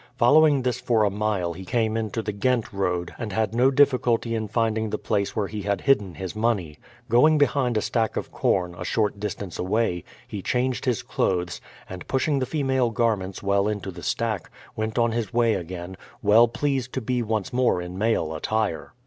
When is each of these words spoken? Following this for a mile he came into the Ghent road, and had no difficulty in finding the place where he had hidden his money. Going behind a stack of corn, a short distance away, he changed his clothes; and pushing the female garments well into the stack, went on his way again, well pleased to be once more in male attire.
Following 0.15 0.63
this 0.63 0.81
for 0.81 1.03
a 1.03 1.11
mile 1.11 1.53
he 1.53 1.63
came 1.63 1.95
into 1.95 2.23
the 2.23 2.31
Ghent 2.31 2.73
road, 2.73 3.13
and 3.19 3.31
had 3.31 3.53
no 3.53 3.69
difficulty 3.69 4.33
in 4.33 4.47
finding 4.47 4.89
the 4.89 4.97
place 4.97 5.35
where 5.35 5.45
he 5.45 5.61
had 5.61 5.81
hidden 5.81 6.15
his 6.15 6.35
money. 6.35 6.79
Going 7.07 7.37
behind 7.37 7.77
a 7.77 7.81
stack 7.83 8.17
of 8.17 8.31
corn, 8.31 8.73
a 8.75 8.83
short 8.83 9.19
distance 9.19 9.59
away, 9.59 10.03
he 10.27 10.41
changed 10.41 10.85
his 10.85 11.03
clothes; 11.03 11.61
and 11.87 12.07
pushing 12.07 12.39
the 12.39 12.47
female 12.47 12.89
garments 12.89 13.43
well 13.43 13.67
into 13.67 13.91
the 13.91 14.01
stack, 14.01 14.49
went 14.75 14.97
on 14.97 15.11
his 15.11 15.31
way 15.35 15.53
again, 15.53 15.95
well 16.23 16.47
pleased 16.47 16.93
to 16.93 17.01
be 17.01 17.21
once 17.21 17.53
more 17.53 17.79
in 17.79 17.95
male 17.95 18.33
attire. 18.33 18.93